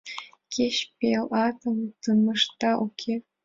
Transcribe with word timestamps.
—Кеч 0.53 0.75
пел 0.97 1.25
атым 1.45 1.77
темышда, 2.01 2.71
уке? 2.85 3.13